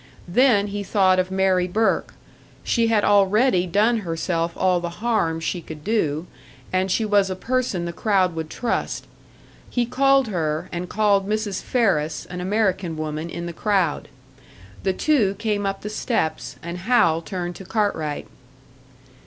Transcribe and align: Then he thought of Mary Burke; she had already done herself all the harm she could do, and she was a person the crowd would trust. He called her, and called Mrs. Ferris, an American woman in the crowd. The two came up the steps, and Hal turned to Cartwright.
Then 0.27 0.65
he 0.69 0.81
thought 0.81 1.19
of 1.19 1.29
Mary 1.29 1.67
Burke; 1.67 2.15
she 2.63 2.87
had 2.87 3.03
already 3.03 3.67
done 3.67 3.97
herself 3.97 4.51
all 4.57 4.79
the 4.79 4.97
harm 5.05 5.39
she 5.39 5.61
could 5.61 5.83
do, 5.83 6.25
and 6.73 6.89
she 6.89 7.05
was 7.05 7.29
a 7.29 7.35
person 7.35 7.85
the 7.85 7.93
crowd 7.93 8.33
would 8.33 8.49
trust. 8.49 9.05
He 9.69 9.85
called 9.85 10.29
her, 10.29 10.69
and 10.71 10.89
called 10.89 11.29
Mrs. 11.29 11.61
Ferris, 11.61 12.25
an 12.31 12.41
American 12.41 12.97
woman 12.97 13.29
in 13.29 13.45
the 13.45 13.53
crowd. 13.53 14.07
The 14.81 14.93
two 14.93 15.35
came 15.37 15.67
up 15.67 15.81
the 15.83 15.89
steps, 15.91 16.55
and 16.63 16.79
Hal 16.79 17.21
turned 17.21 17.55
to 17.57 17.63
Cartwright. 17.63 18.25